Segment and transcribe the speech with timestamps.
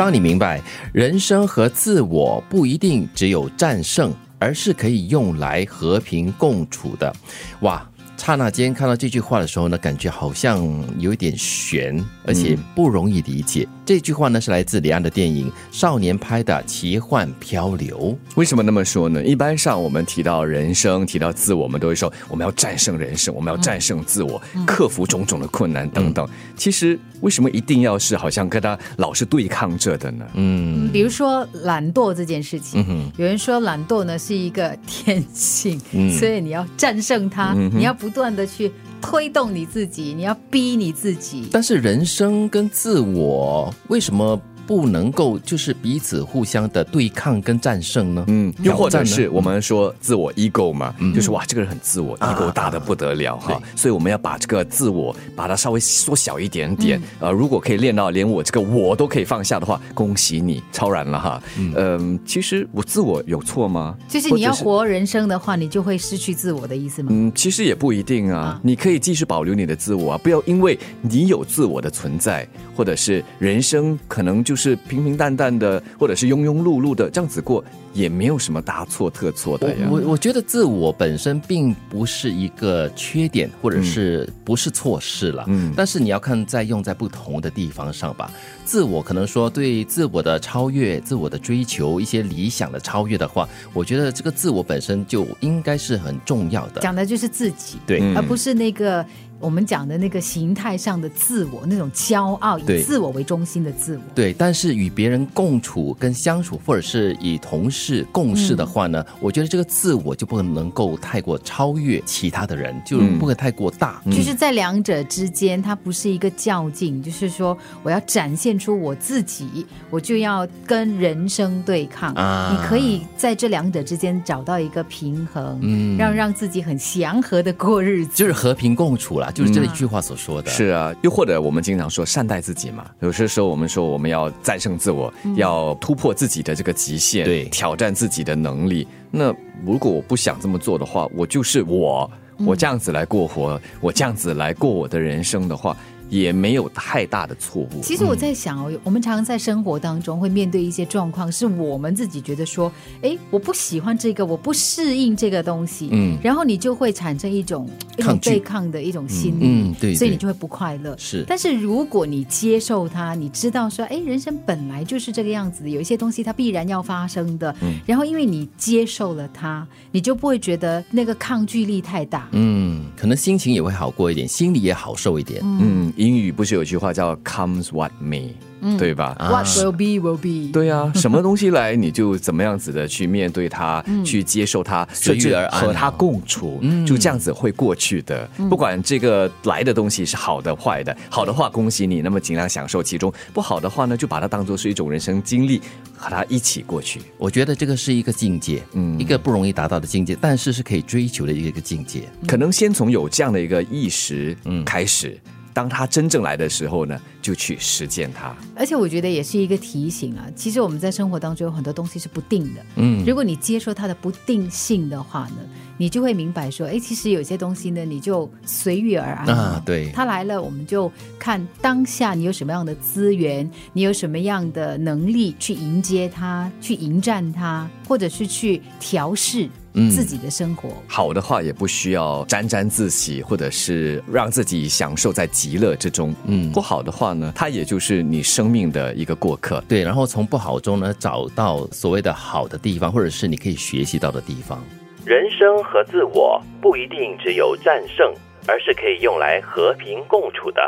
[0.00, 0.62] 当你明白
[0.94, 7.14] 人生和自我不一定只有战胜，而是可以用来和平共处的，
[7.60, 7.86] 哇！
[8.20, 10.62] 刹那间看到这句话的时候呢，感觉好像
[10.98, 13.66] 有一点悬，而且不容易理解。
[13.86, 17.98] 这句话呢是来自李安的电影《少年拍的奇幻漂流》。
[18.34, 19.24] 为什么那么说呢？
[19.24, 26.28] 一般上我们提到人生、提到自我，我们都会说我们要战胜人生，我们要战胜自我，克服种种的困难等等。
[26.54, 30.26] 其实为什么一定要是好像跟他老是对抗着的呢？
[30.34, 35.80] 嗯，比如说懒惰这件事情，有人说懒惰呢是一个天性，
[36.18, 38.09] 所以你要战胜它，你要不。
[38.10, 41.48] 不断的去推动你自己，你要逼你自己。
[41.52, 44.40] 但是人生跟自我为什么？
[44.70, 48.24] 不能够就是彼此互相的对抗跟战胜呢？
[48.28, 57.02] 嗯，又或者是我们说自我 ego 嘛，就是哇，这个人很自我，ego 大的不得了哈，所以我们要把这个自我把它稍微缩小一点点。
[57.18, 61.42] 呃，如果可以练到连我这个我都可以放下的话，恭喜你超然了哈。
[61.56, 63.96] 嗯，其实我自我有错吗？
[64.08, 67.08] 就是你要活人生的话，你就会失去自我的意思吗？
[67.10, 72.46] 嗯，其实也不一定啊，你可以继续保留你的自我啊，不要因为你有自我的存在，
[72.76, 74.59] 或者是人生可能就是。
[74.60, 79.88] 是平平淡淡的，或者是庸庸碌碌的这样子过，也没有什么大错特错的呀。
[79.90, 85.44] 我我觉得自我本身并不是一个缺点，或者是不是错事了。
[85.48, 88.30] 嗯，但是你要看在用在不同的地方上吧。
[88.64, 96.80] 自我可能说对自我的超越、自我的追求、一些理想的超越的话，我觉得这个自我本身就应该是很重要的。
[96.82, 99.04] 讲的就是自己，对，而不是那个。
[99.40, 104.02] 我们讲的那个形态上的自我，那种骄傲以自我为中心的自我。
[104.14, 114.02] 对，但是与别人共处、跟相处，或者是以同事共事的话呢，我觉得这个自我就不能够太过超越其他的人，就不可太过大。
[114.06, 122.12] 就是在两者之间，它不是一个较劲，就是说我要展现出我自己，我就要跟人生对抗。
[122.12, 129.29] 啊，你可以在这两者之间找到一个平衡，嗯，让让自己很祥和的过日子，就是和平共处了。
[129.30, 132.86] 就是这一句话所说的，是啊，又或者我们经常说善待自己嘛。
[133.00, 138.86] 有些时候我们说我们要战胜自我，要突破自己的这个极限，对，挑战自己的能力。
[139.10, 142.10] 那如果我不想这么做的话，我就是我，
[142.46, 145.76] 我这样子来过活，我这样子来过我的人生的话。
[146.10, 147.80] 也没有太大的错误。
[147.82, 152.70] 其实我在想哦，我们常常在生活当中会面对一些状况，是我们自己觉得说，
[153.00, 160.94] 哎，我不喜欢这个，我不适应这个东西，嗯，然后你就会产生一种一种对抗的一种心理，嗯，对，所以你就会不快乐。
[160.98, 175.92] 是，但是如果你接受它，你知道说，哎，人生本来就是这个样子，有一些东西它必然要发生的，嗯，然后因为你接受了它，你就不会觉得那个抗拒力太大，嗯，可能心情也会好过一点，心里也好受一点，嗯。
[176.00, 178.30] 英语不是有句话叫 “comes what may”。
[178.78, 180.52] 对吧？What will be will be。
[180.52, 188.28] 对啊， 什么东西来你就怎么样子的去面对它，去接受它，随遇而安，和它共处，就这样子会过去的。
[188.50, 195.62] 不管这个来的东西是好的坏的，好的话恭喜你，那么尽量享受其中；不好的话呢，就把它当做是一种人生经历，
[195.96, 197.00] 和它一起过去。
[197.16, 202.02] 我觉得这个是一个境界，嗯，一个不容易达到的境界，但是是可以追求的一个一个境界。
[202.28, 205.18] 可能先从有这样的一个意识，嗯，开始。
[205.52, 208.34] 当他真正来的时候呢，就去实践它。
[208.54, 210.26] 而且我觉得也是一个提醒啊。
[210.34, 212.64] 其实我们在生活当中有很多东西是不定的。
[212.76, 215.38] 嗯，如果你接受它的不定性的话呢，
[215.76, 219.62] 你就会明白说，哎，其实有些东西呢，你就随遇而安啊。
[219.64, 229.48] 对，他来了，我们就看当下你有什么样的资源，你有什么样的能力去迎接它，去迎战它，或者是去调试。
[229.90, 236.14] 自己的生活好的话，也不需要沾沾自喜，或者是让自己享受在极乐之中。
[236.26, 239.62] 嗯，不好的话呢，它也就是你生命的一个过客。
[239.68, 244.62] 对，然后从不好中呢，找到所谓的好的地方，或者是你可以学习到的地方。
[245.06, 248.12] 人生和自我不一定只有战胜，
[248.46, 250.60] 而是可以用来和平共处的。